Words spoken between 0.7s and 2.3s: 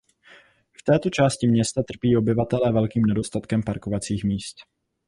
V této části města trpí